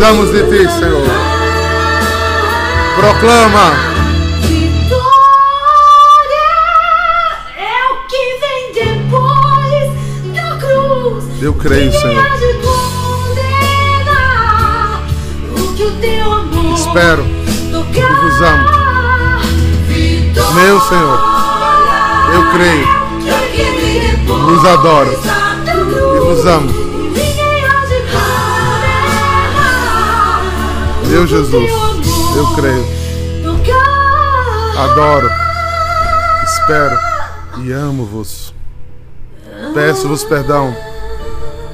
[0.00, 1.04] Precisamos de ti, Senhor.
[2.96, 3.72] Proclama.
[4.40, 4.96] Vitória
[7.58, 9.92] é o que vem depois
[10.34, 11.42] da cruz.
[11.42, 12.24] Eu creio, Senhor.
[15.50, 17.22] o que o teu amor Espero
[17.70, 18.10] tocar.
[18.10, 18.68] e vos amo.
[19.86, 21.20] Vitória Meu Senhor,
[22.32, 22.88] eu creio
[23.28, 25.12] é que Vos adoro.
[25.12, 26.89] e vos amo.
[31.18, 31.70] O Jesus,
[32.36, 32.84] eu creio,
[34.78, 35.28] adoro,
[36.44, 36.96] espero
[37.62, 38.54] e amo-vos.
[39.74, 40.74] Peço-vos perdão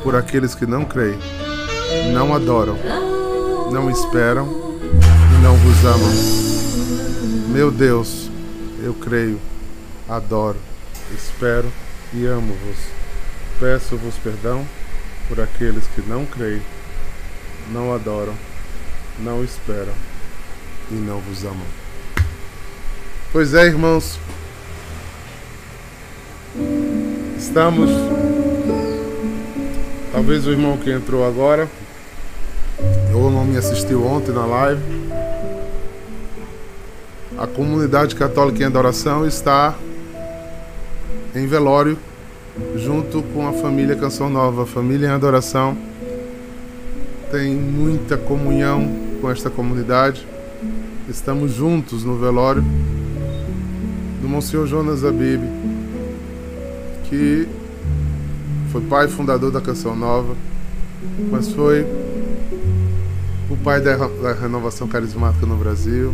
[0.03, 1.19] por aqueles que não creem,
[2.13, 2.79] não adoram,
[3.71, 7.51] não esperam e não vos amam.
[7.51, 8.31] Meu Deus,
[8.83, 9.39] eu creio,
[10.09, 10.59] adoro,
[11.15, 11.71] espero
[12.13, 12.79] e amo-vos.
[13.61, 14.67] Peço-vos perdão
[15.29, 16.63] por aqueles que não creem,
[17.71, 18.35] não adoram,
[19.19, 19.93] não esperam
[20.91, 21.67] e não vos amam.
[23.33, 24.19] Pois é, irmãos,
[27.37, 27.91] estamos.
[30.13, 31.69] Talvez o irmão que entrou agora,
[33.15, 34.83] ou não me assistiu ontem na live,
[37.37, 39.75] a comunidade católica em adoração está
[41.35, 41.99] em velório
[42.77, 44.65] junto com a família Canção Nova.
[44.65, 45.77] Família em adoração
[47.31, 50.27] tem muita comunhão com esta comunidade.
[51.09, 52.63] Estamos juntos no velório
[54.21, 55.43] do Monsenhor Jonas Abib,
[57.05, 57.49] que
[58.73, 60.35] foi pai fundador da Canção Nova,
[61.31, 61.87] mas foi
[63.49, 63.97] o pai da,
[64.33, 66.13] renovação carismática no Brasil,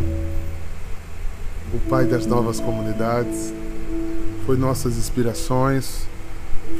[1.73, 3.53] o pai das novas comunidades,
[4.45, 6.07] foi nossas inspirações,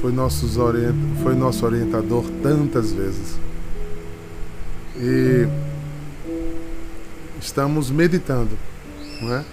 [0.02, 0.96] foi, nossos orient...
[1.24, 3.38] foi nosso orientador tantas vezes.
[4.98, 5.48] E
[7.44, 8.58] estamos meditando,
[9.22, 9.44] não é?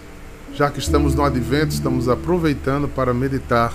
[0.55, 3.75] Já que estamos no advento, estamos aproveitando para meditar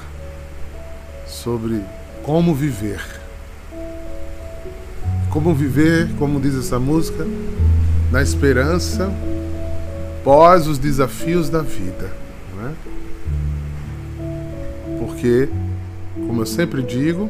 [1.27, 1.81] sobre
[2.23, 3.01] como viver.
[5.29, 7.25] Como viver, como diz essa música,
[8.11, 9.11] na esperança
[10.23, 12.09] pós os desafios da vida,
[12.55, 12.73] não é?
[14.97, 15.49] Porque,
[16.15, 17.29] como eu sempre digo,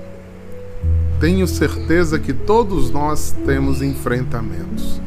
[1.19, 5.01] tenho certeza que todos nós temos enfrentamentos.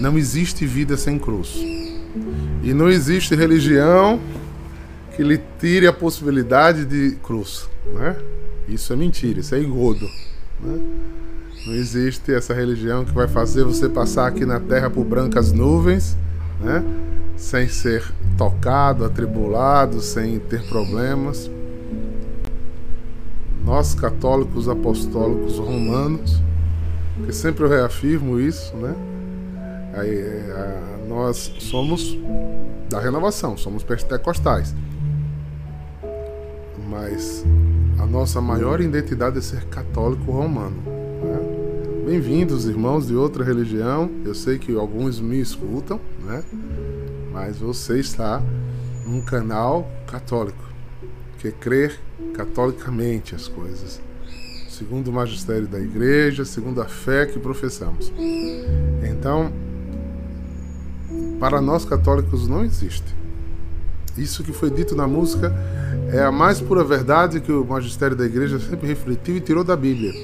[0.00, 1.54] Não existe vida sem cruz.
[2.62, 4.20] E não existe religião
[5.14, 7.68] que lhe tire a possibilidade de cruz.
[7.92, 8.16] Né?
[8.68, 10.08] Isso é mentira, isso é engodo.
[10.60, 10.80] Né?
[11.66, 16.16] Não existe essa religião que vai fazer você passar aqui na terra por brancas nuvens,
[16.60, 16.84] né?
[17.36, 18.04] sem ser
[18.36, 21.50] tocado, atribulado, sem ter problemas.
[23.64, 26.40] Nós católicos apostólicos romanos,
[27.24, 28.94] que sempre eu reafirmo isso, né?
[29.96, 32.18] A, nós somos
[32.90, 34.74] da renovação, somos pentecostais.
[36.88, 37.44] Mas
[38.00, 40.76] a nossa maior identidade é ser católico romano.
[41.22, 42.04] Né?
[42.06, 44.10] Bem-vindos, irmãos de outra religião.
[44.24, 46.42] Eu sei que alguns me escutam, né?
[47.32, 48.42] mas você está
[49.06, 50.64] num canal católico
[51.38, 52.00] que crer
[52.34, 54.00] catolicamente as coisas,
[54.68, 58.12] segundo o magistério da igreja, segundo a fé que professamos.
[59.08, 59.52] Então,
[61.44, 63.14] para nós católicos não existe.
[64.16, 65.54] Isso que foi dito na música
[66.10, 69.76] é a mais pura verdade que o magistério da igreja sempre refletiu e tirou da
[69.76, 70.14] Bíblia.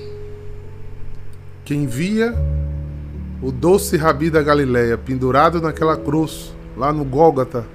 [1.62, 2.34] Quem via
[3.42, 7.66] o doce rabi da Galileia pendurado naquela cruz, lá no Gólgota,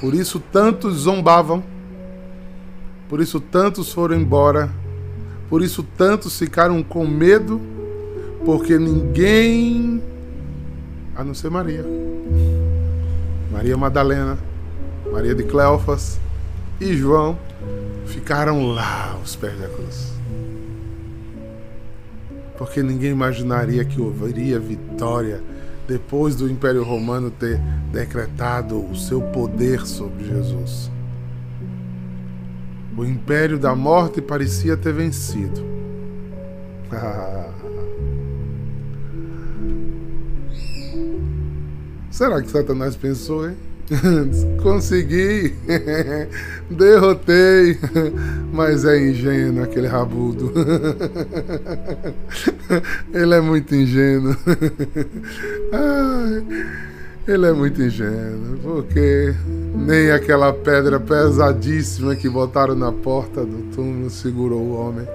[0.00, 1.62] por isso tantos zombavam,
[3.10, 4.70] por isso tantos foram embora,
[5.50, 7.60] por isso tantos ficaram com medo,
[8.42, 10.02] porque ninguém,
[11.14, 11.84] a não ser Maria,
[13.62, 14.36] Maria Madalena,
[15.12, 16.18] Maria de Cleofas
[16.80, 17.38] e João
[18.06, 20.12] ficaram lá aos pés da cruz.
[22.58, 25.40] Porque ninguém imaginaria que haveria vitória
[25.86, 27.60] depois do Império Romano ter
[27.92, 30.90] decretado o seu poder sobre Jesus.
[32.98, 35.62] O império da morte parecia ter vencido.
[42.12, 43.56] Será que Satanás pensou, hein?
[44.62, 45.54] Consegui,
[46.70, 47.78] derrotei,
[48.52, 50.52] mas é ingênuo aquele rabudo.
[53.14, 54.36] Ele é muito ingênuo.
[57.26, 59.34] Ele é muito ingênuo, porque
[59.74, 65.06] nem aquela pedra pesadíssima que botaram na porta do túmulo segurou o homem.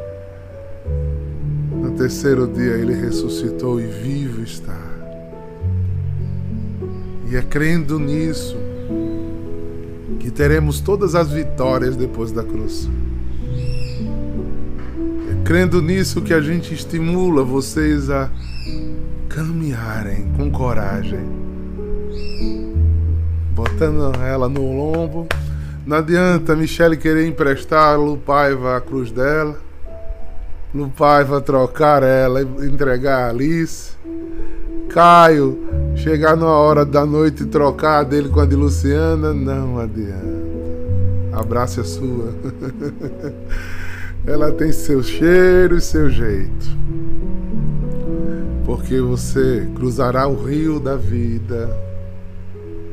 [1.96, 4.87] terceiro dia ele ressuscitou e vivo está.
[7.30, 8.56] E é crendo nisso
[10.20, 12.90] que teremos todas as vitórias depois da cruz.
[15.30, 18.30] É crendo nisso que a gente estimula vocês a
[19.28, 21.20] caminharem com coragem,
[23.54, 25.28] botando ela no lombo.
[25.86, 29.60] Não adianta a Michelle querer emprestar a Lupaiva a cruz dela,
[30.74, 33.92] Lupaiva trocar ela, entregar a Alice,
[34.90, 35.67] Caio
[35.98, 40.48] chegar numa hora da noite e trocar dele com a de Luciana, não adianta.
[41.34, 42.34] Abraço a sua.
[44.26, 46.78] ela tem seu cheiro e seu jeito
[48.68, 51.70] porque você cruzará o rio da vida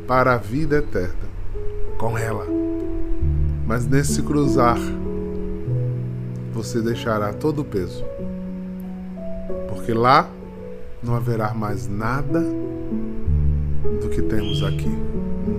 [0.07, 1.25] para a vida eterna
[1.99, 2.47] com ela.
[3.67, 4.79] Mas nesse cruzar,
[6.53, 8.05] você deixará todo o peso,
[9.69, 10.29] porque lá
[11.03, 12.41] não haverá mais nada
[14.15, 14.91] que temos aqui.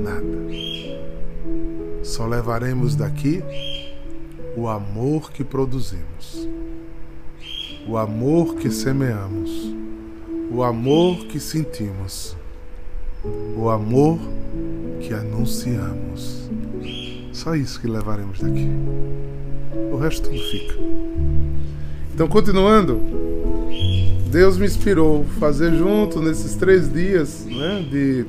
[0.01, 0.25] Nada.
[2.03, 3.43] Só levaremos daqui
[4.55, 6.47] o amor que produzimos,
[7.87, 9.75] o amor que semeamos
[10.51, 12.35] o amor que sentimos,
[13.57, 14.19] o amor
[15.01, 16.49] que anunciamos.
[17.33, 18.69] Só isso que levaremos daqui.
[19.91, 20.75] O resto tudo fica.
[22.13, 23.01] Então, continuando,
[24.31, 28.25] Deus me inspirou a fazer junto nesses três dias né, de,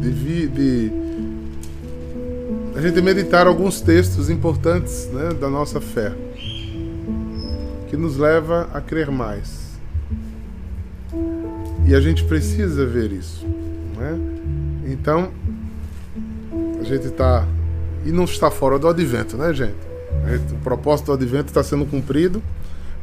[0.00, 0.92] de, de
[2.74, 6.14] a gente meditar alguns textos importantes né, da nossa fé,
[7.88, 9.70] que nos leva a crer mais.
[11.86, 13.44] E a gente precisa ver isso.
[13.96, 14.18] Né?
[14.86, 15.30] Então,
[16.80, 17.46] a gente está.
[18.06, 19.90] E não está fora do advento, né, gente?
[20.52, 22.42] O propósito do advento está sendo cumprido.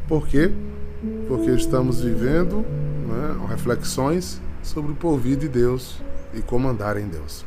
[0.07, 0.51] Por quê?
[1.27, 2.65] Porque estamos vivendo
[3.07, 6.01] né, reflexões sobre o porvir de Deus
[6.33, 7.45] e como andar em Deus.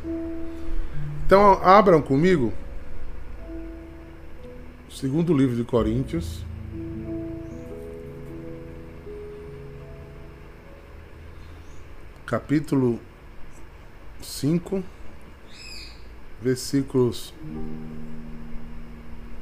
[1.25, 2.51] Então, abram comigo.
[4.89, 6.43] Segundo livro de Coríntios,
[12.25, 12.99] capítulo
[14.21, 14.83] 5,
[16.41, 17.33] versículos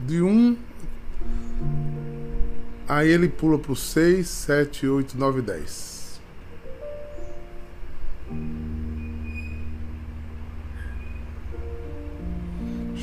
[0.05, 0.57] de 1
[2.87, 5.98] aí ele pula para o 6, 7, 8, 9, 10.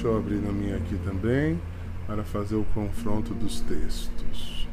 [0.06, 1.60] Deixa eu abrir na minha aqui também
[2.06, 4.68] para fazer o confronto dos textos.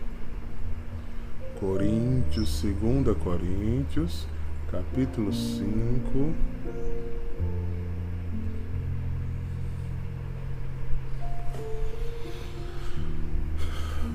[1.59, 4.27] Coríntios, 2 Coríntios,
[4.69, 6.35] capítulo 5.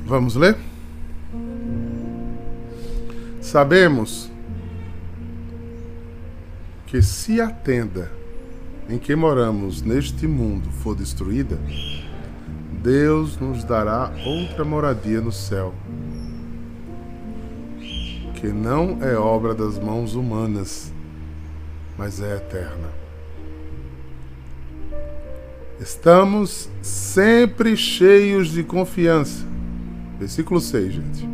[0.07, 0.57] Vamos ler?
[3.41, 4.31] Sabemos
[6.87, 8.18] que se a tenda
[8.89, 11.59] em que moramos neste mundo for destruída,
[12.83, 15.75] Deus nos dará outra moradia no céu
[18.41, 20.93] que não é obra das mãos humanas,
[21.97, 22.89] mas é eterna.
[25.81, 29.45] Estamos sempre cheios de confiança.
[30.21, 31.29] Versículo 6, gente.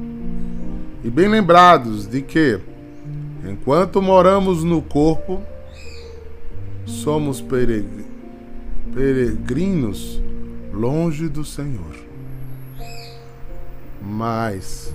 [1.03, 2.59] E bem lembrados de que,
[3.47, 5.43] enquanto moramos no corpo,
[6.87, 7.43] somos
[8.93, 10.21] peregrinos
[10.73, 11.95] longe do Senhor.
[14.03, 14.95] Mas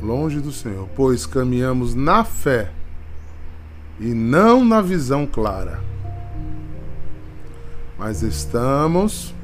[0.00, 2.70] longe do Senhor, pois caminhamos na fé
[4.00, 5.80] e não na visão clara.
[7.98, 9.34] Mas estamos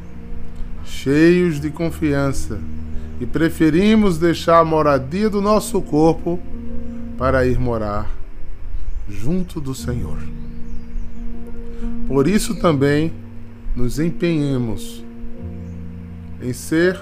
[0.84, 2.58] cheios de confiança
[3.20, 6.40] e preferimos deixar a moradia do nosso corpo
[7.16, 8.17] para ir morar
[9.08, 10.18] junto do Senhor.
[12.06, 13.12] Por isso também
[13.74, 15.04] nos empenhemos
[16.42, 16.98] em ser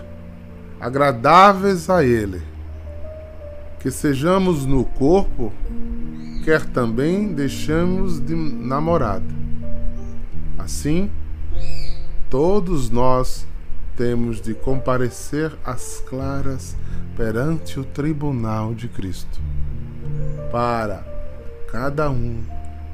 [0.81, 2.43] agradáveis a Ele
[3.87, 5.53] que sejamos no corpo,
[6.45, 9.25] quer também deixamos de namorada.
[10.59, 11.09] Assim,
[12.29, 13.47] todos nós
[13.97, 16.77] temos de comparecer às claras
[17.17, 19.41] perante o tribunal de Cristo,
[20.51, 21.16] para
[21.71, 22.43] cada um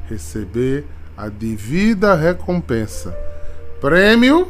[0.09, 0.85] receber
[1.17, 3.17] a devida recompensa,
[3.81, 4.49] prêmio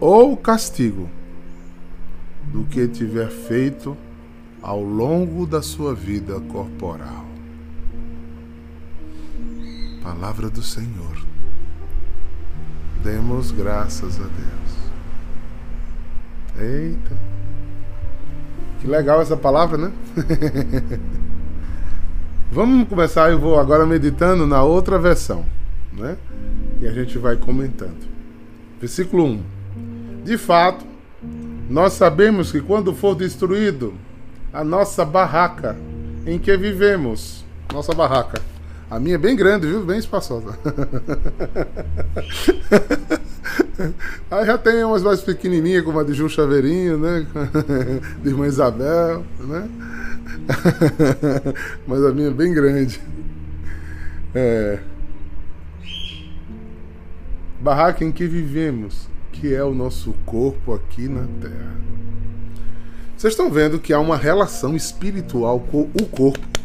[0.00, 1.08] ou castigo
[2.52, 3.96] do que tiver feito
[4.62, 7.24] ao longo da sua vida corporal.
[10.02, 11.16] Palavra do Senhor.
[13.02, 14.76] Demos graças a Deus.
[16.58, 17.16] Eita.
[18.80, 19.92] Que legal essa palavra, né?
[22.50, 25.44] Vamos começar, eu vou agora meditando na outra versão,
[25.92, 26.16] né?
[26.80, 28.06] E a gente vai comentando.
[28.80, 29.42] Versículo 1.
[30.24, 30.84] De fato,
[31.68, 33.94] nós sabemos que quando for destruído
[34.52, 35.76] a nossa barraca
[36.24, 38.40] em que vivemos, nossa barraca,
[38.88, 39.84] a minha é bem grande, viu?
[39.84, 40.56] Bem espaçosa.
[44.30, 47.26] Aí já tem umas mais pequenininhas, como a de Ju Chaveirinho, né?
[48.22, 49.68] De Irmã Isabel, né?
[51.86, 53.00] Mas a minha é bem grande.
[54.34, 54.78] É...
[57.60, 61.76] Barraca em que vivemos, que é o nosso corpo aqui na Terra.
[63.16, 66.56] Vocês estão vendo que há uma relação espiritual com o corpo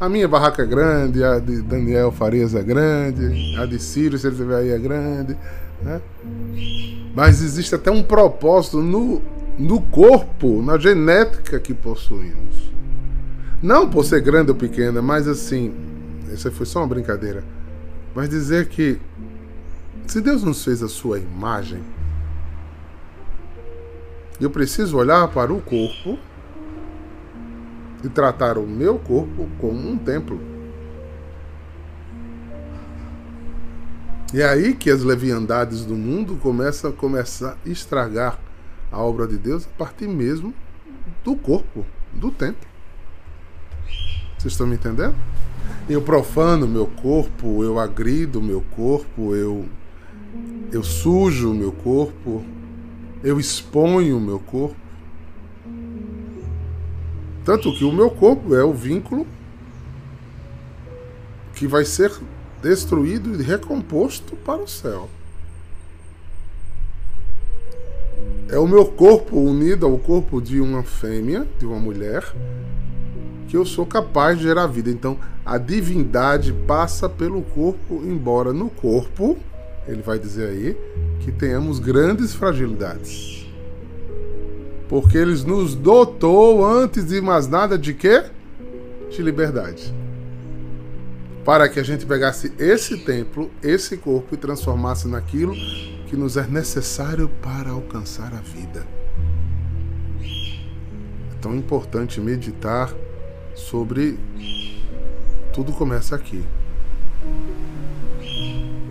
[0.00, 4.28] a minha barraca é grande, a de Daniel Farias é grande, a de Ciro, se
[4.28, 5.36] ele estiver aí, é grande.
[5.82, 6.00] Né?
[7.16, 9.20] Mas existe até um propósito no,
[9.58, 12.70] no corpo, na genética que possuímos.
[13.60, 15.74] Não por ser grande ou pequena, mas assim,
[16.32, 17.42] isso foi só uma brincadeira.
[18.14, 19.00] Mas dizer que
[20.06, 21.82] se Deus nos fez a sua imagem,
[24.40, 26.16] eu preciso olhar para o corpo
[28.04, 30.40] e tratar o meu corpo como um templo.
[34.32, 38.38] E é aí que as leviandades do mundo começam a começar a estragar
[38.90, 40.54] a obra de Deus a partir mesmo
[41.24, 42.68] do corpo, do templo.
[44.38, 45.14] Vocês estão me entendendo?
[45.88, 49.68] Eu profano meu corpo, eu agrido meu corpo, eu
[50.70, 52.44] eu sujo meu corpo,
[53.24, 54.76] eu exponho meu corpo.
[57.44, 59.26] Tanto que o meu corpo é o vínculo
[61.54, 62.12] que vai ser
[62.62, 65.08] destruído e recomposto para o céu.
[68.50, 72.24] É o meu corpo unido ao corpo de uma fêmea, de uma mulher,
[73.46, 74.88] que eu sou capaz de gerar vida.
[74.88, 79.36] Então, a divindade passa pelo corpo, embora no corpo,
[79.86, 80.76] ele vai dizer aí,
[81.20, 83.46] que tenhamos grandes fragilidades.
[84.88, 88.24] Porque eles nos dotou antes de mais nada de quê?
[89.10, 89.94] De liberdade.
[91.44, 95.54] Para que a gente pegasse esse templo, esse corpo e transformasse naquilo
[96.06, 98.86] que nos é necessário para alcançar a vida.
[101.32, 102.92] É tão importante meditar
[103.54, 104.18] sobre
[105.52, 106.44] tudo começa aqui.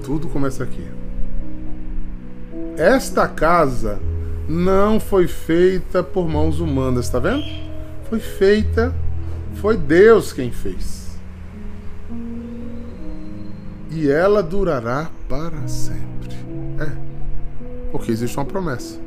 [0.04, 0.86] Tudo começa aqui.
[2.78, 4.00] Esta casa
[4.48, 7.44] não foi feita por mãos humanas, tá vendo?
[8.10, 8.94] Foi feita,
[9.56, 10.97] foi Deus quem fez.
[13.98, 16.30] E ela durará para sempre.
[16.80, 16.92] É,
[17.92, 19.00] porque existe uma promessa.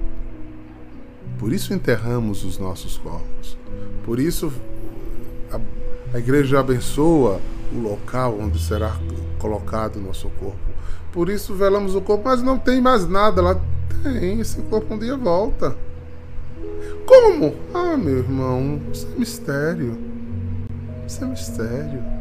[1.39, 3.57] Por isso enterramos os nossos corpos.
[4.05, 4.53] Por isso
[5.53, 5.61] a,
[6.13, 7.41] a igreja abençoa
[7.73, 8.97] o local onde será
[9.39, 10.59] colocado o nosso corpo.
[11.13, 13.61] Por isso velamos o corpo, mas não tem mais nada lá
[14.03, 15.77] tem, esse corpo um dia volta.
[17.07, 17.55] Como?
[17.73, 19.97] Ah, meu irmão, isso é mistério.
[21.07, 22.20] Isso é mistério.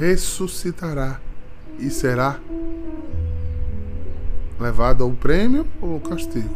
[0.00, 1.20] Ressuscitará
[1.78, 2.40] e será
[4.58, 6.48] levado ao prêmio ou ao castigo.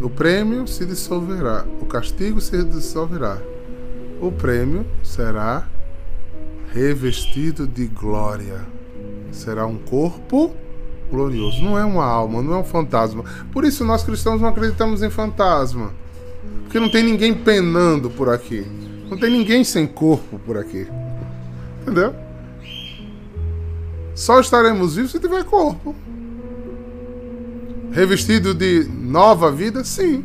[0.00, 3.36] O prêmio se dissolverá, o castigo se dissolverá.
[4.20, 5.66] O prêmio será
[6.72, 8.60] revestido de glória.
[9.32, 10.54] Será um corpo
[11.10, 11.60] glorioso.
[11.64, 13.24] Não é uma alma, não é um fantasma.
[13.50, 15.92] Por isso nós cristãos não acreditamos em fantasma.
[16.62, 18.64] Porque não tem ninguém penando por aqui.
[19.10, 20.86] Não tem ninguém sem corpo por aqui.
[21.82, 22.14] Entendeu?
[24.14, 25.94] Só estaremos vivos se tiver corpo.
[27.90, 29.84] Revestido de nova vida?
[29.84, 30.24] Sim.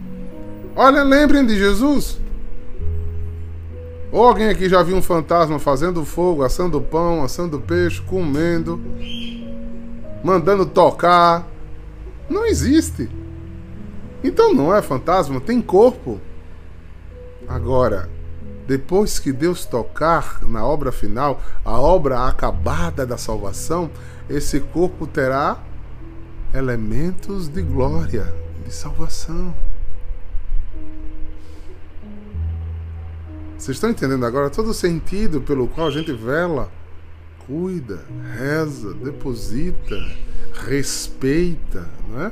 [0.75, 2.19] Olha, lembrem de Jesus.
[4.11, 8.79] Ou alguém aqui já viu um fantasma fazendo fogo, assando pão, assando peixe, comendo,
[10.23, 11.45] mandando tocar.
[12.29, 13.09] Não existe.
[14.23, 16.21] Então não é fantasma, tem corpo.
[17.47, 18.09] Agora,
[18.67, 23.89] depois que Deus tocar na obra final, a obra acabada da salvação,
[24.29, 25.57] esse corpo terá
[26.53, 28.33] elementos de glória,
[28.65, 29.55] de salvação.
[33.57, 36.69] Vocês estão entendendo agora todo o sentido pelo qual a gente vela
[37.47, 38.03] cuida,
[38.37, 39.95] reza, deposita,
[40.67, 42.31] respeita, não é?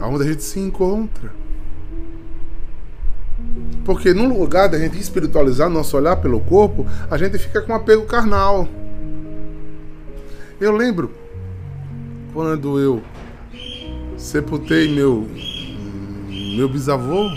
[0.00, 1.32] Aonde a gente se encontra.
[3.84, 8.04] Porque no lugar da gente espiritualizar nosso olhar pelo corpo, a gente fica com apego
[8.04, 8.68] carnal.
[10.60, 11.10] Eu lembro
[12.32, 13.02] quando eu
[14.18, 15.28] Sepultei meu
[16.56, 17.30] meu bisavô,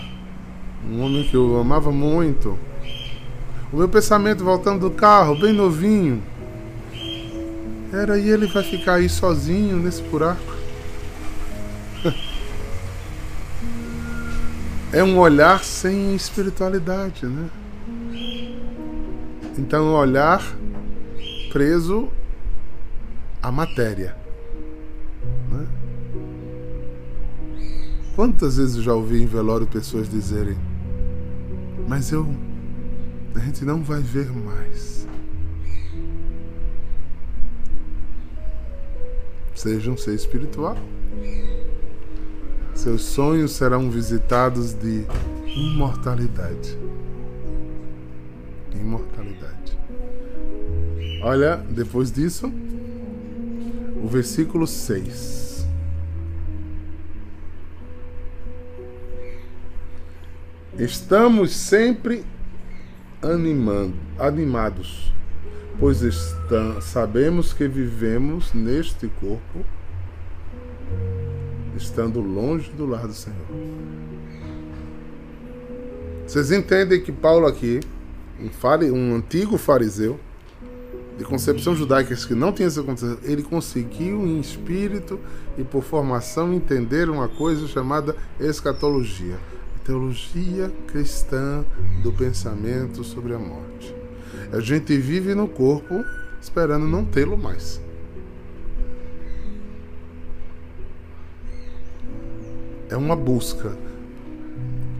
[0.89, 2.57] um homem que eu amava muito.
[3.71, 6.23] O meu pensamento voltando do carro, bem novinho,
[7.93, 10.60] era e ele vai ficar aí sozinho nesse buraco.
[14.93, 17.49] É um olhar sem espiritualidade, né?
[19.57, 20.43] Então, um olhar
[21.49, 22.09] preso
[23.41, 24.17] à matéria.
[25.49, 25.65] Né?
[28.17, 30.57] Quantas vezes eu já ouvi em velório pessoas dizerem:
[31.87, 32.27] Mas eu.
[33.33, 35.07] A gente não vai ver mais.
[39.55, 40.75] Seja um ser espiritual.
[42.81, 45.05] Seus sonhos serão visitados de
[45.45, 46.75] imortalidade.
[48.73, 49.77] Imortalidade.
[51.21, 52.51] Olha, depois disso,
[54.03, 55.67] o versículo 6.
[60.79, 62.25] Estamos sempre
[63.21, 65.13] animando, animados,
[65.79, 69.63] pois está, sabemos que vivemos neste corpo,
[71.75, 73.37] estando longe do lar do Senhor.
[76.25, 77.79] Vocês entendem que Paulo aqui,
[78.39, 80.19] um, um antigo fariseu,
[81.17, 85.19] de concepção judaica que não tinha essa concepção, ele conseguiu em espírito
[85.57, 89.37] e por formação entender uma coisa chamada escatologia
[89.83, 91.65] teologia cristã
[92.03, 93.93] do pensamento sobre a morte.
[94.51, 96.03] A gente vive no corpo
[96.41, 97.81] esperando não tê-lo mais.
[102.91, 103.71] É uma busca.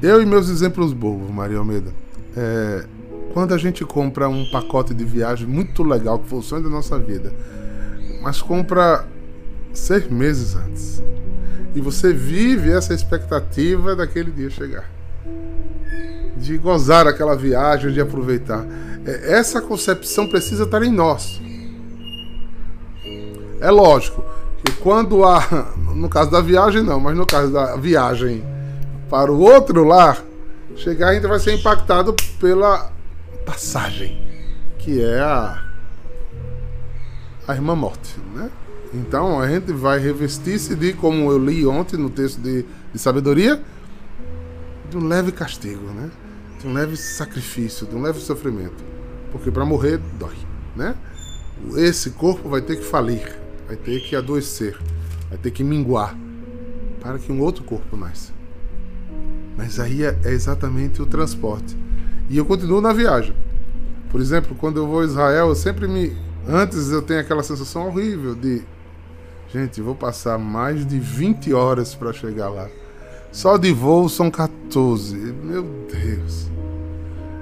[0.02, 1.94] Eu e meus exemplos bobos, Maria Almeida.
[2.36, 2.86] É,
[3.34, 6.70] quando a gente compra um pacote de viagem muito legal, que foi o sonho da
[6.70, 7.34] nossa vida,
[8.24, 9.06] mas compra
[9.74, 11.04] seis meses antes
[11.76, 14.90] e você vive essa expectativa daquele dia chegar.
[16.38, 18.66] De gozar aquela viagem, de aproveitar.
[19.06, 21.42] É, essa concepção precisa estar em nós.
[23.60, 24.24] É lógico
[24.64, 28.44] que quando há, no caso da viagem não, mas no caso da viagem
[29.10, 30.24] para o outro lar,
[30.76, 32.92] chegar ainda vai ser impactado pela
[33.46, 34.28] passagem,
[34.78, 35.64] que é a,
[37.48, 38.50] a irmã morte, né?
[38.94, 43.62] Então a gente vai revestir-se de, como eu li ontem no texto de, de sabedoria,
[44.90, 46.12] de um leve castigo, né?
[46.60, 48.84] De um leve sacrifício, de um leve sofrimento.
[49.32, 50.36] Porque para morrer dói,
[50.76, 50.96] né?
[51.78, 53.40] Esse corpo vai ter que falir,
[53.72, 54.78] vai ter que adoecer,
[55.30, 56.14] vai ter que minguar
[57.00, 58.34] para que um outro corpo nasça.
[59.56, 61.78] Mas aí é, é exatamente o transporte.
[62.30, 63.34] E eu continuo na viagem.
[64.10, 66.18] Por exemplo, quando eu vou a Israel, eu sempre me.
[66.46, 68.62] Antes eu tenho aquela sensação horrível de
[69.48, 72.70] Gente, vou passar mais de 20 horas para chegar lá.
[73.34, 75.16] Só de voo são 14.
[75.16, 76.50] Meu Deus.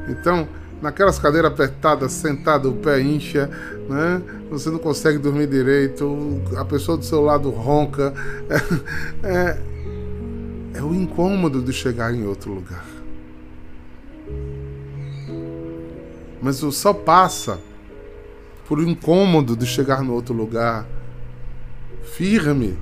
[0.07, 0.47] Então,
[0.81, 3.49] naquelas cadeiras apertadas, sentado, o pé incha,
[3.89, 4.21] né?
[4.49, 8.13] Você não consegue dormir direito, a pessoa do seu lado ronca.
[9.21, 9.57] É, é,
[10.75, 12.85] é o incômodo de chegar em outro lugar.
[16.41, 17.59] Mas o só passa
[18.67, 20.85] por o incômodo de chegar no outro lugar
[22.03, 22.77] firme.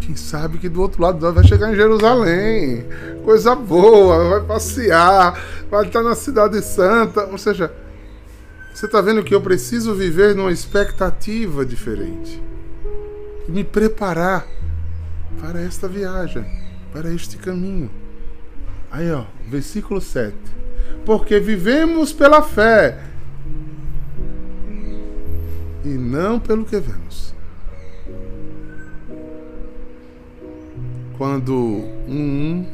[0.00, 2.86] Quem sabe que do outro lado vai chegar em Jerusalém.
[3.24, 5.38] Coisa boa, vai passear,
[5.70, 7.26] vai estar na Cidade Santa.
[7.26, 7.72] Ou seja,
[8.72, 12.42] você está vendo que eu preciso viver numa expectativa diferente.
[13.46, 14.46] E me preparar
[15.40, 16.44] para esta viagem,
[16.92, 17.90] para este caminho.
[18.90, 20.34] Aí, ó, versículo 7.
[21.04, 22.98] Porque vivemos pela fé
[25.84, 27.34] e não pelo que vemos.
[31.16, 32.64] Quando um,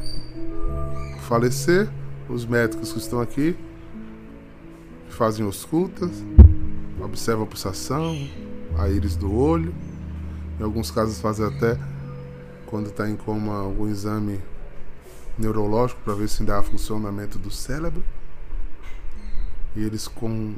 [1.15, 1.89] um falecer,
[2.29, 3.55] os médicos que estão aqui
[5.09, 6.11] fazem auscultas,
[7.01, 8.15] observam a pulsação,
[8.77, 9.73] a íris do olho.
[10.59, 11.77] Em alguns casos fazem até,
[12.65, 14.39] quando está em coma, algum exame
[15.37, 18.03] neurológico para ver se ainda há funcionamento do cérebro.
[19.75, 20.55] E eles com,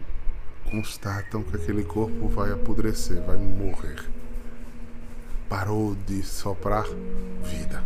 [0.69, 4.17] constatam que aquele corpo vai apodrecer, vai morrer
[5.49, 6.85] parou de soprar
[7.43, 7.83] vida.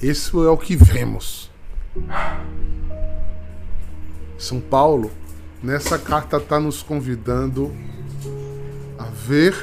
[0.00, 1.50] Isso é o que vemos.
[4.38, 5.10] São Paulo,
[5.62, 7.72] nessa carta, está nos convidando
[8.98, 9.54] a ver.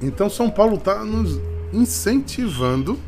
[0.00, 1.40] Então, São Paulo está nos
[1.72, 2.98] incentivando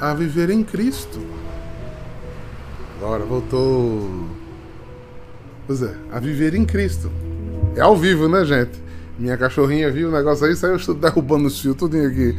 [0.00, 1.20] a viver em Cristo.
[2.96, 4.28] Agora voltou.
[5.66, 7.10] Pois é, a viver em Cristo.
[7.76, 8.82] É ao vivo, né, gente?
[9.18, 12.36] Minha cachorrinha viu o negócio aí, saiu derrubando os fios, tudo aqui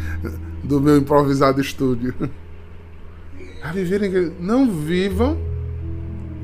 [0.63, 2.13] do meu improvisado estúdio.
[3.73, 5.37] Viverem, não vivam,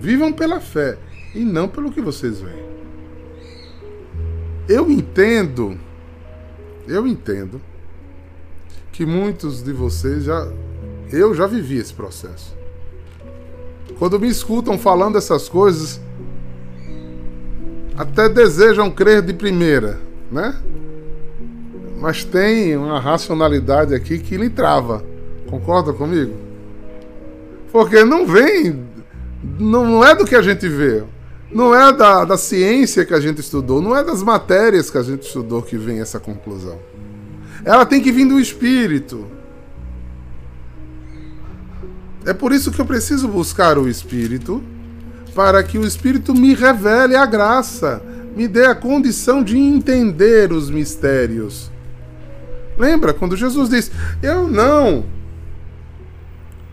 [0.02, 0.98] vivam pela fé
[1.36, 2.68] e não pelo que vocês veem.
[4.68, 5.78] Eu entendo,
[6.88, 7.62] eu entendo
[8.92, 10.52] que muitos de vocês já,
[11.12, 12.58] eu já vivi esse processo.
[14.00, 16.02] Quando me escutam falando essas coisas,
[17.96, 20.00] até desejam crer de primeira,
[20.32, 20.60] né?
[22.00, 25.04] Mas tem uma racionalidade aqui que lhe trava.
[25.48, 26.49] Concorda comigo?
[27.72, 28.84] Porque não vem,
[29.60, 31.04] não é do que a gente vê,
[31.52, 35.04] não é da, da ciência que a gente estudou, não é das matérias que a
[35.04, 36.80] gente estudou que vem essa conclusão.
[37.64, 39.26] Ela tem que vir do espírito.
[42.26, 44.64] É por isso que eu preciso buscar o espírito,
[45.34, 48.02] para que o espírito me revele a graça,
[48.36, 51.72] me dê a condição de entender os mistérios.
[52.78, 55.19] Lembra quando Jesus disse: Eu não.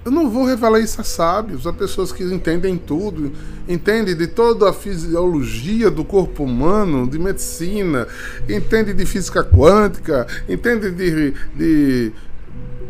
[0.06, 3.32] Eu não vou revelar isso a sábios, a pessoas que entendem tudo,
[3.68, 8.06] entendem de toda a fisiologia do corpo humano, de medicina,
[8.48, 12.12] entendem de física quântica, entendem de, de,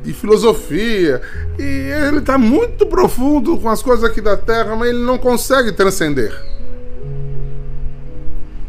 [0.05, 1.23] de filosofia.
[1.59, 1.63] E
[2.07, 6.39] ele está muito profundo com as coisas aqui da Terra, mas ele não consegue transcender.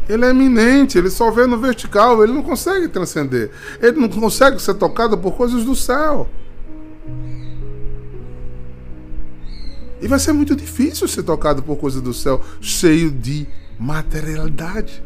[0.08, 3.52] Ele é eminente, ele só vê no vertical, ele não consegue transcender.
[3.82, 6.30] Ele não consegue ser tocado por coisas do céu.
[10.02, 13.48] E vai ser muito difícil ser tocado por coisas do céu, cheio de
[13.80, 15.04] materialidade.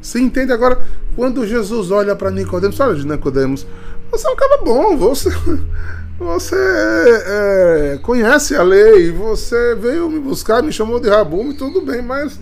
[0.00, 0.84] Você entende agora?
[1.14, 3.66] Quando Jesus olha para Nicodemos, olha de Nicodemos,
[4.10, 5.30] você é um cara bom, você,
[6.18, 12.02] você é, conhece a lei, você veio me buscar, me chamou de rabume, tudo bem,
[12.02, 12.38] mas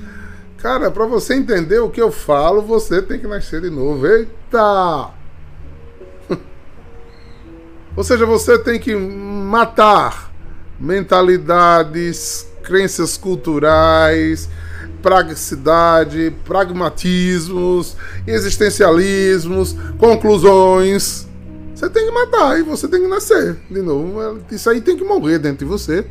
[0.59, 4.05] Cara, para você entender o que eu falo, você tem que nascer de novo.
[4.05, 5.11] Eita!
[7.97, 10.28] Ou seja, você tem que matar
[10.79, 14.49] mentalidades, crenças culturais,
[15.03, 21.27] praticidade, pragmatismos, existencialismos, conclusões.
[21.75, 24.43] Você tem que matar e você tem que nascer de novo.
[24.51, 26.05] Isso aí tem que morrer dentro de você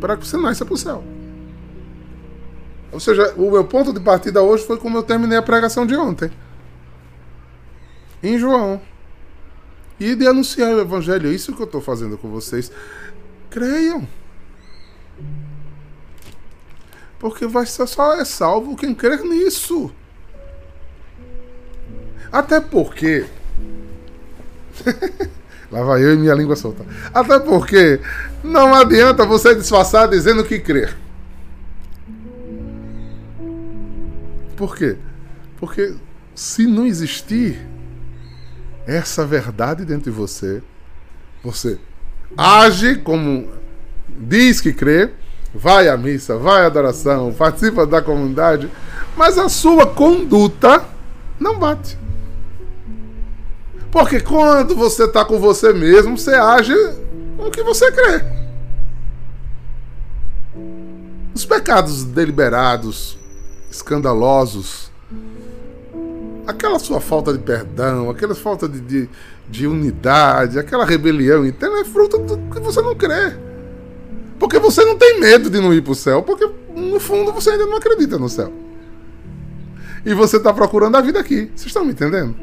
[0.00, 1.04] para que você nasça para o céu.
[2.92, 5.94] Ou seja, o meu ponto de partida hoje foi como eu terminei a pregação de
[5.96, 6.30] ontem.
[8.22, 8.80] Em João.
[9.98, 11.32] E de anunciar o evangelho.
[11.32, 12.70] Isso que eu estou fazendo com vocês.
[13.56, 14.06] Creiam.
[17.18, 19.90] Porque vai ser só é salvo quem crer nisso.
[22.30, 23.24] Até porque.
[25.72, 26.84] Lá vai eu e minha língua solta.
[27.14, 27.98] Até porque
[28.44, 30.94] não adianta você disfarçar dizendo que crer.
[34.54, 34.98] Por quê?
[35.56, 35.94] Porque
[36.34, 37.66] se não existir
[38.86, 40.62] essa verdade dentro de você,
[41.42, 41.80] você
[42.36, 43.48] age como
[44.08, 45.10] diz que crê,
[45.54, 48.70] vai à missa, vai à adoração, participa da comunidade,
[49.16, 50.84] mas a sua conduta
[51.38, 51.98] não bate.
[53.90, 56.74] Porque quando você está com você mesmo, você age
[57.38, 58.24] o que você crê.
[61.34, 63.18] Os pecados deliberados,
[63.70, 64.90] escandalosos.
[66.46, 69.08] Aquela sua falta de perdão, aquela falta de, de,
[69.48, 73.36] de unidade, aquela rebelião interna é fruto do que você não crê.
[74.38, 77.50] Porque você não tem medo de não ir para o céu, porque no fundo você
[77.50, 78.52] ainda não acredita no céu.
[80.04, 81.50] E você está procurando a vida aqui.
[81.54, 82.36] Vocês estão me entendendo?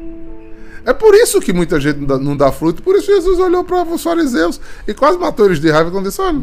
[0.84, 2.82] É por isso que muita gente não dá, não dá fruto.
[2.82, 6.20] Por isso Jesus olhou para os fariseus e quase matou eles de raiva quando disse:
[6.20, 6.42] Olha,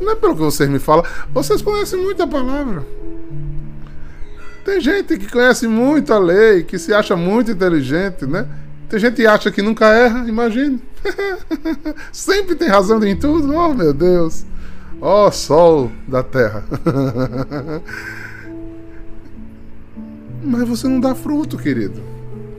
[0.00, 2.84] não é pelo que vocês me falam, vocês conhecem muito a palavra.
[4.64, 8.46] Tem gente que conhece muito a lei, que se acha muito inteligente, né?
[8.88, 10.80] Tem gente que acha que nunca erra, imagine.
[12.10, 13.54] Sempre tem razão em tudo.
[13.54, 14.44] Oh, meu Deus.
[15.00, 16.64] Ó oh, sol da terra.
[20.42, 22.00] Mas você não dá fruto, querido.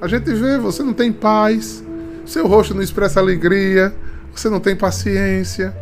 [0.02, 1.84] A gente vê, você não tem paz,
[2.26, 3.94] seu rosto não expressa alegria,
[4.36, 5.76] você não tem paciência,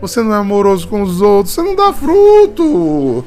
[0.00, 3.24] você não é amoroso com os outros, você não dá fruto.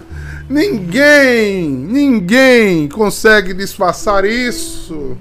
[0.51, 5.17] Ninguém, ninguém consegue disfarçar isso.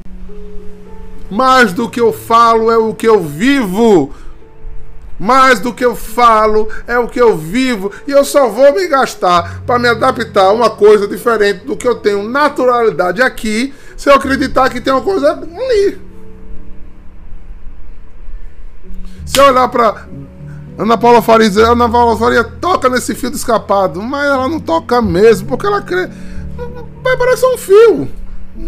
[1.30, 4.12] Mais do que eu falo é o que eu vivo.
[5.16, 7.92] Mais do que eu falo é o que eu vivo.
[8.08, 11.86] E eu só vou me gastar para me adaptar a uma coisa diferente do que
[11.86, 15.96] eu tenho naturalidade aqui, se eu acreditar que tem uma coisa ali.
[19.24, 20.08] Se eu olhar para
[20.78, 25.48] Ana Paula Faria, Ana Paula Faria toca nesse fio escapado, mas ela não toca mesmo,
[25.48, 26.08] porque ela crê.
[27.02, 28.08] Vai parecer um fio.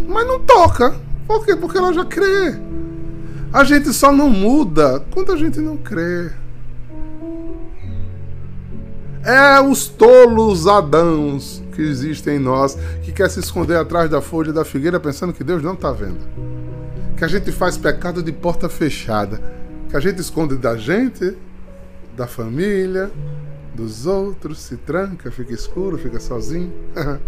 [0.08, 0.94] mas não toca.
[1.26, 1.56] Por quê?
[1.56, 2.54] Porque ela já crê.
[3.52, 6.30] A gente só não muda quando a gente não crê.
[9.24, 14.52] É os tolos adãos que existem em nós, que quer se esconder atrás da folha
[14.52, 16.20] da figueira pensando que Deus não está vendo.
[17.16, 19.40] Que a gente faz pecado de porta fechada.
[19.88, 21.36] Que a gente esconde da gente,
[22.16, 23.10] da família,
[23.74, 26.72] dos outros, se tranca, fica escuro, fica sozinho.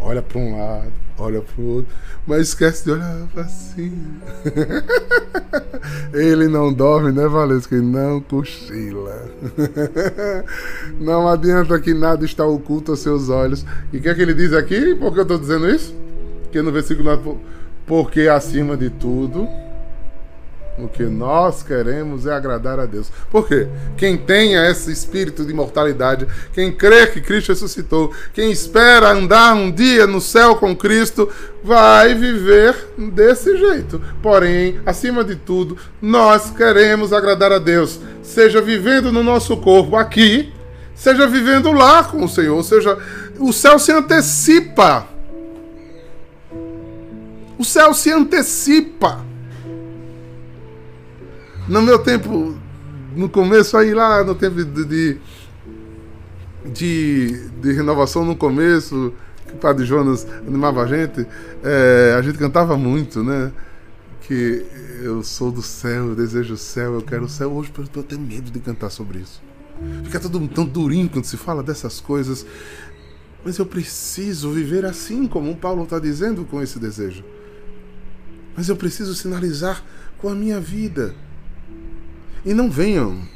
[0.00, 1.94] olha para um lado, olha para o outro,
[2.26, 4.20] mas esquece de olhar para cima.
[6.12, 7.74] Ele não dorme, né, Valesca?
[7.74, 9.30] Ele não cochila.
[11.00, 13.64] Não adianta que nada está oculto aos seus olhos.
[13.92, 14.94] E o que é que ele diz aqui?
[14.94, 15.94] Por que eu estou dizendo isso?
[16.50, 17.40] Que no versículo,
[17.86, 19.46] porque acima de tudo
[20.78, 23.10] o que nós queremos é agradar a Deus.
[23.30, 23.66] Por quê?
[23.96, 29.70] Quem tenha esse espírito de imortalidade, quem crê que Cristo ressuscitou, quem espera andar um
[29.70, 31.30] dia no céu com Cristo,
[31.64, 34.00] vai viver desse jeito.
[34.22, 40.52] Porém, acima de tudo, nós queremos agradar a Deus, seja vivendo no nosso corpo aqui,
[40.94, 42.98] seja vivendo lá com o Senhor, seja,
[43.38, 45.06] o céu se antecipa.
[47.58, 49.25] O céu se antecipa
[51.68, 52.56] no meu tempo,
[53.14, 55.18] no começo, aí lá no tempo de, de,
[56.72, 59.12] de, de renovação, no começo,
[59.46, 61.26] que o Padre Jonas animava a gente,
[61.64, 63.52] é, a gente cantava muito, né?
[64.20, 64.64] Que
[65.02, 67.52] eu sou do céu, eu desejo o céu, eu quero o céu.
[67.52, 69.42] Hoje eu estou até medo de cantar sobre isso.
[70.04, 72.46] Fica todo tão durinho quando se fala dessas coisas.
[73.44, 77.24] Mas eu preciso viver assim, como o Paulo está dizendo com esse desejo.
[78.56, 79.84] Mas eu preciso sinalizar
[80.18, 81.14] com a minha vida.
[82.46, 83.26] E não venham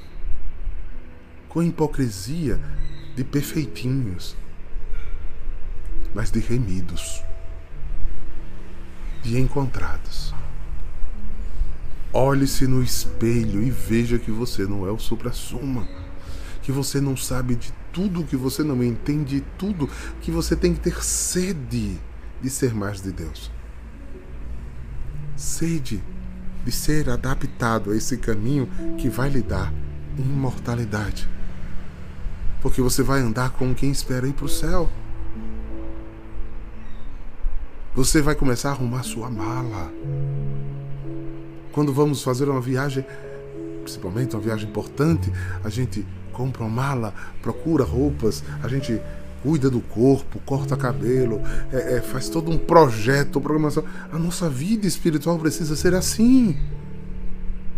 [1.48, 2.60] com hipocrisia
[3.16, 4.36] de perfeitinhos,
[6.14, 7.20] mas de remidos,
[9.20, 10.32] de encontrados.
[12.12, 15.88] Olhe-se no espelho e veja que você não é o supra-suma,
[16.62, 20.72] que você não sabe de tudo, que você não entende de tudo, que você tem
[20.72, 21.98] que ter sede
[22.40, 23.50] de ser mais de Deus.
[25.34, 26.00] Sede
[26.64, 28.68] de ser adaptado a esse caminho
[28.98, 29.72] que vai lhe dar
[30.18, 31.28] imortalidade.
[32.60, 34.88] Porque você vai andar com quem espera ir para o céu.
[37.94, 39.90] Você vai começar a arrumar sua mala.
[41.72, 43.04] Quando vamos fazer uma viagem,
[43.82, 45.32] principalmente uma viagem importante,
[45.64, 49.00] a gente compra uma mala, procura roupas, a gente
[49.42, 51.40] cuida do corpo, corta cabelo,
[51.72, 53.84] é, é, faz todo um projeto, programação.
[54.12, 56.56] A nossa vida espiritual precisa ser assim.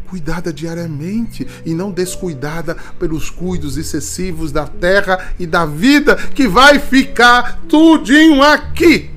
[0.09, 6.79] Cuidada diariamente e não descuidada pelos cuidos excessivos da terra e da vida que vai
[6.79, 9.11] ficar tudinho aqui.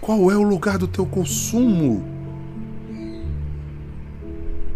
[0.00, 2.13] Qual é o lugar do teu consumo?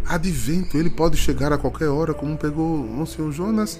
[0.09, 3.79] Advento, ele pode chegar a qualquer hora, como pegou o senhor Jonas,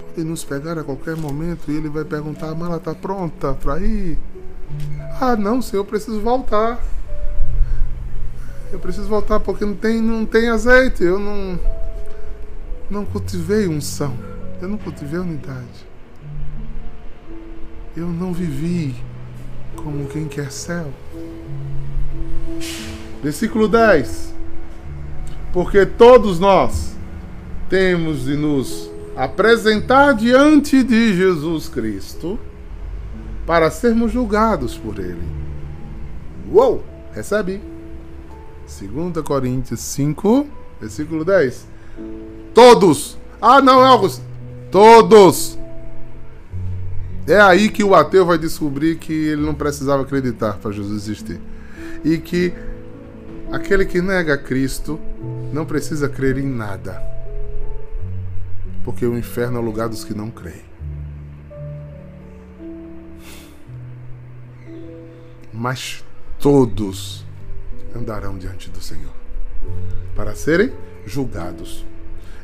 [0.00, 3.78] pode nos pegar a qualquer momento e ele vai perguntar: a mala está pronta para
[3.80, 4.18] ir?
[5.20, 6.82] Ah, não, senhor, eu preciso voltar.
[8.72, 11.02] Eu preciso voltar porque não tem, não tem azeite.
[11.02, 11.58] Eu não,
[12.90, 14.16] não cultivei unção.
[14.60, 15.86] Eu não cultivei unidade.
[17.96, 18.94] Eu não vivi
[19.76, 20.92] como quem quer céu.
[23.22, 24.37] Versículo 10
[25.52, 26.96] porque todos nós
[27.68, 32.38] temos de nos apresentar diante de Jesus Cristo
[33.46, 35.26] para sermos julgados por Ele.
[36.52, 36.84] Uou!
[37.12, 37.60] Recebe.
[38.66, 40.46] 2 Coríntios 5,
[40.80, 41.66] versículo 10.
[42.54, 43.16] Todos!
[43.40, 44.20] Ah, não, Elvis!
[44.70, 45.58] Todos!
[47.26, 51.40] É aí que o ateu vai descobrir que ele não precisava acreditar para Jesus existir.
[52.04, 52.52] E que
[53.50, 54.98] aquele que nega Cristo
[55.52, 57.02] não precisa crer em nada,
[58.84, 60.68] porque o inferno é o lugar dos que não creem.
[65.52, 66.04] Mas
[66.38, 67.24] todos
[67.94, 69.12] andarão diante do Senhor
[70.14, 70.72] para serem
[71.06, 71.84] julgados.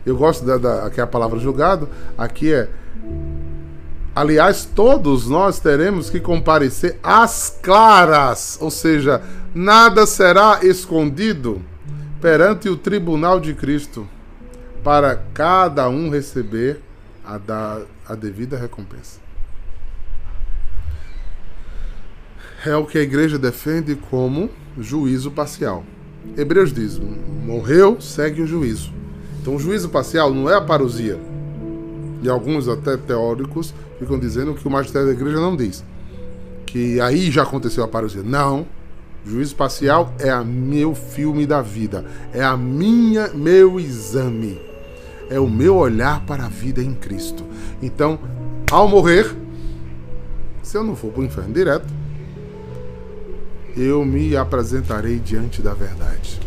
[0.04, 2.68] Eu gosto da, da aqui a palavra julgado, aqui é
[4.16, 9.20] Aliás, todos nós teremos que comparecer às claras, ou seja,
[9.52, 11.60] nada será escondido
[12.24, 14.08] perante o tribunal de Cristo,
[14.82, 16.80] para cada um receber
[17.22, 19.20] a, da, a devida recompensa.
[22.64, 25.84] É o que a igreja defende como juízo parcial.
[26.34, 26.98] Hebreus diz:
[27.44, 28.90] morreu, segue o juízo.
[29.42, 31.20] Então, o juízo parcial não é a parousia.
[32.22, 35.84] E alguns, até teóricos, ficam dizendo que o magistério da igreja não diz.
[36.64, 38.22] que aí já aconteceu a parousia.
[38.22, 38.64] Não.
[39.24, 44.60] Juízo espacial é a meu filme da vida, é a minha meu exame.
[45.30, 47.44] É o meu olhar para a vida em Cristo.
[47.82, 48.18] Então,
[48.70, 49.34] ao morrer,
[50.62, 51.86] se eu não for para o inferno direto,
[53.76, 56.38] eu me apresentarei diante da verdade.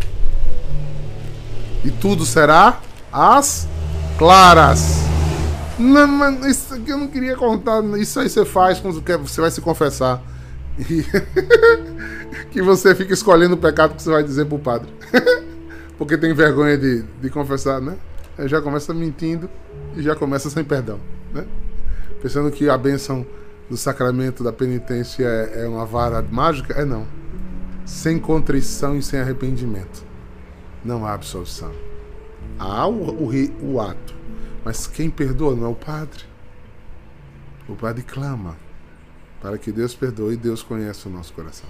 [1.83, 2.79] E tudo será
[3.11, 3.67] às
[4.17, 5.03] claras.
[5.77, 7.83] Não, mas isso aqui eu não queria contar.
[7.99, 10.21] Isso aí você faz quando você vai se confessar.
[12.51, 14.89] Que você fica escolhendo o pecado que você vai dizer pro padre.
[15.97, 17.97] Porque tem vergonha de, de confessar, né?
[18.37, 19.49] Aí já começa mentindo
[19.95, 20.99] e já começa sem perdão,
[21.33, 21.45] né?
[22.21, 23.25] Pensando que a bênção
[23.69, 26.73] do sacramento da penitência é, é uma vara mágica?
[26.73, 27.07] É não.
[27.85, 30.05] Sem contrição e sem arrependimento.
[30.85, 31.71] Não há absolvição.
[32.59, 34.15] Há o, o, o ato.
[34.63, 36.23] Mas quem perdoa não é o padre.
[37.67, 38.55] O padre clama
[39.41, 41.69] para que Deus perdoe e Deus conhece o nosso coração.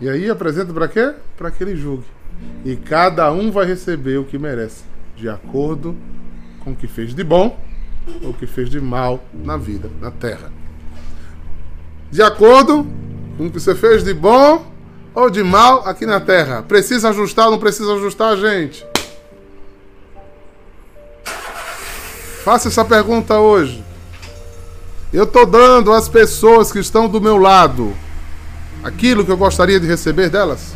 [0.00, 1.14] E aí apresenta para quê?
[1.36, 2.06] Para que ele julgue.
[2.64, 4.84] E cada um vai receber o que merece,
[5.16, 5.96] de acordo
[6.60, 7.58] com o que fez de bom
[8.22, 10.52] ou o que fez de mal na vida, na terra.
[12.10, 12.86] De acordo
[13.36, 14.72] com o que você fez de bom
[15.14, 16.62] ou de mal aqui na terra.
[16.62, 18.86] Precisa ajustar ou não precisa ajustar, gente?
[22.44, 23.87] Faça essa pergunta hoje.
[25.12, 27.94] Eu estou dando às pessoas que estão do meu lado
[28.82, 30.74] aquilo que eu gostaria de receber delas?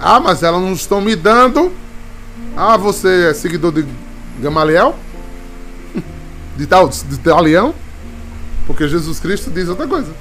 [0.00, 1.72] Ah, mas elas não estão me dando.
[2.56, 3.86] Ah, você é seguidor de
[4.40, 4.96] Gamaliel?
[6.56, 7.74] De tal, de italiano?
[8.66, 10.12] Porque Jesus Cristo diz outra coisa.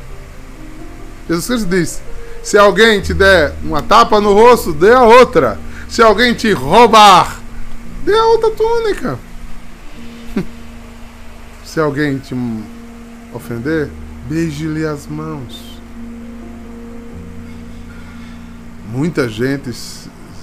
[1.27, 2.01] Jesus Cristo diz:
[2.43, 5.59] se alguém te der uma tapa no rosto, dê a outra.
[5.89, 7.39] Se alguém te roubar,
[8.05, 9.19] dê a outra túnica.
[11.77, 12.33] Se alguém te
[13.31, 13.87] ofender,
[14.27, 15.79] beije-lhe as mãos.
[18.91, 19.71] Muita gente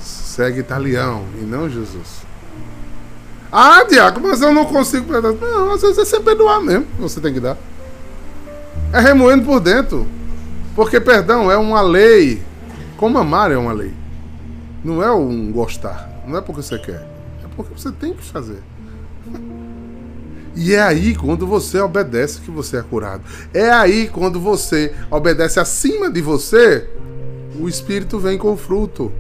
[0.01, 2.25] segue italiano e não Jesus.
[3.51, 5.35] Ah, Diaco, mas eu não consigo perdoar.
[5.35, 7.57] Não, às vezes é sem perdoar mesmo você tem que dar.
[8.93, 10.07] É remoendo por dentro.
[10.77, 12.45] Porque perdão é uma lei.
[12.97, 13.93] Como amar é uma lei.
[14.85, 16.09] Não é um gostar.
[16.29, 17.05] Não é porque você quer.
[17.43, 18.63] É porque você tem que fazer.
[20.57, 23.23] E é aí quando você obedece que você é curado.
[23.53, 26.89] É aí quando você obedece acima de você,
[27.59, 29.13] o Espírito vem com fruto.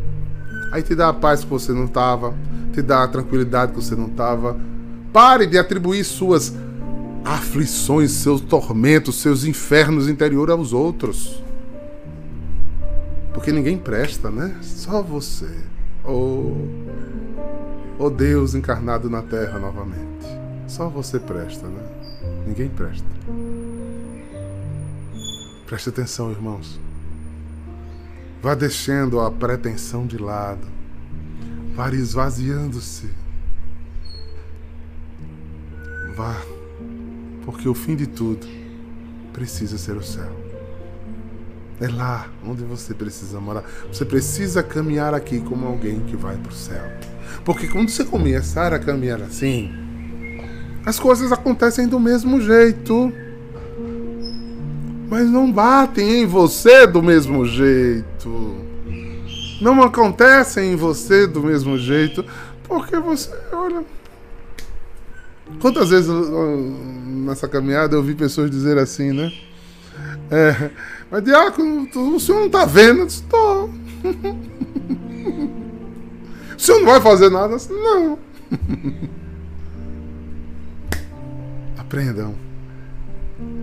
[0.72, 2.34] Aí te dá a paz que você não estava,
[2.72, 4.56] te dá a tranquilidade que você não estava.
[5.12, 6.54] Pare de atribuir suas
[7.24, 11.42] aflições, seus tormentos, seus infernos interiores aos outros.
[13.32, 14.56] Porque ninguém presta, né?
[14.62, 15.48] Só você.
[16.04, 16.52] Oh,
[17.98, 20.43] oh Deus encarnado na terra novamente.
[20.66, 21.82] Só você presta, né?
[22.46, 23.06] Ninguém presta.
[25.66, 26.80] Preste atenção, irmãos.
[28.42, 30.66] Vá deixando a pretensão de lado.
[31.74, 33.08] Vá esvaziando-se.
[36.14, 36.36] Vá,
[37.44, 38.46] porque o fim de tudo
[39.32, 40.30] precisa ser o céu.
[41.80, 43.64] É lá onde você precisa morar.
[43.92, 46.84] Você precisa caminhar aqui como alguém que vai para o céu.
[47.44, 49.83] Porque quando você começar a caminhar assim,
[50.84, 53.12] as coisas acontecem do mesmo jeito
[55.14, 58.56] mas não batem em você do mesmo jeito.
[59.60, 62.24] Não acontecem em você do mesmo jeito,
[62.64, 63.84] porque você, olha.
[65.60, 66.10] Quantas vezes
[67.06, 69.32] nessa caminhada eu vi pessoas dizer assim, né?
[70.32, 70.70] É,
[71.08, 73.04] mas Diácono, o senhor não está vendo?
[73.04, 73.70] Estou.
[76.56, 77.56] o senhor não vai fazer nada?
[77.70, 78.18] Não.
[81.94, 82.34] Aprendam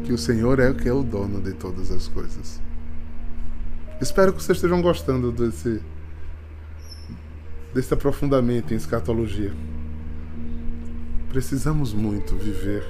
[0.06, 2.62] que o Senhor é o que é o dono de todas as coisas.
[4.00, 5.82] Espero que vocês estejam gostando desse
[7.74, 9.52] desse aprofundamento em escatologia.
[11.28, 12.86] Precisamos muito viver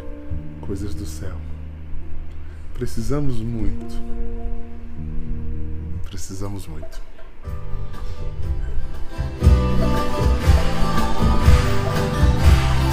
[0.61, 1.35] coisas do céu.
[2.75, 3.95] Precisamos muito.
[6.03, 7.01] Precisamos muito.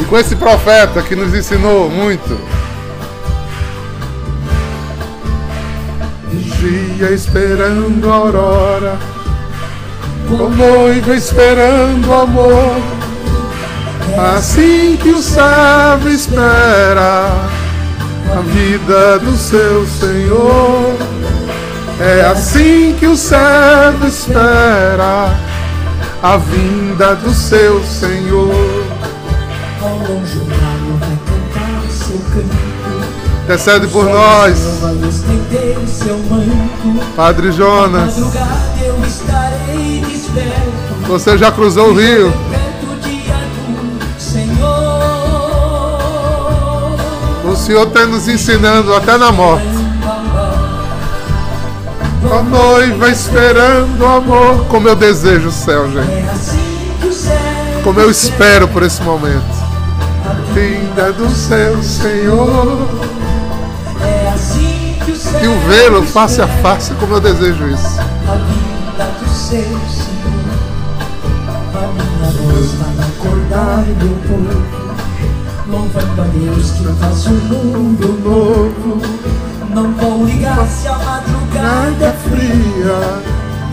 [0.00, 2.38] E com esse profeta que nos ensinou muito,
[6.98, 8.98] dia esperando a aurora,
[10.28, 12.76] o noivo esperando amor.
[14.36, 17.30] Assim que o servo espera
[18.36, 20.96] a vida do seu Senhor.
[22.00, 25.38] É assim que o servo espera
[26.22, 28.67] a vinda do seu Senhor.
[30.08, 32.78] Ao longe o galo vai cantar seu canto
[33.44, 34.58] Intercede por nós.
[37.14, 38.14] Padre Jonas,
[41.06, 42.32] você já cruzou o rio.
[47.44, 49.66] O Senhor está nos ensinando até na morte.
[52.30, 54.66] A noiva esperando o amor.
[54.66, 56.10] Como eu desejo o céu, gente.
[56.10, 59.57] É assim Como eu espero por esse momento.
[60.54, 62.88] Vinda do seu Senhor.
[64.02, 68.00] É assim que o céu E o vê-lo face a face, como eu desejo isso.
[68.00, 70.08] A vinda do seu Senhor
[71.74, 74.78] A minha voz vai acordar meu povo
[75.68, 79.02] Louvando a Deus que faz um mundo novo
[79.74, 82.98] Não vou ligar se a madrugada é fria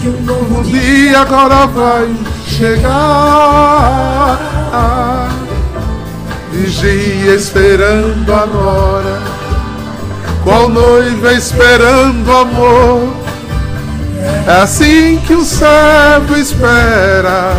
[0.02, 2.14] Que um novo dia agora vai
[2.48, 4.38] chegar.
[6.56, 9.22] Vigia esperando a nora,
[10.42, 13.14] qual noiva esperando amor.
[14.48, 17.58] É assim que o servo espera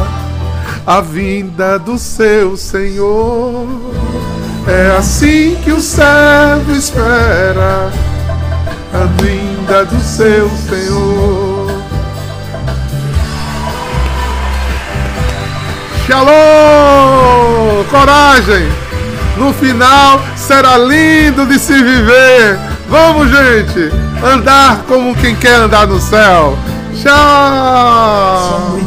[0.87, 3.67] a vinda do seu Senhor.
[4.67, 7.93] É assim que o servo espera
[8.95, 11.67] a vinda do seu Senhor.
[16.07, 17.85] Shalom!
[17.91, 18.86] Coragem!
[19.37, 22.59] No final será lindo de se viver.
[22.89, 23.91] Vamos, gente!
[24.25, 26.59] Andar como quem quer andar no céu.
[26.95, 28.79] Tchau!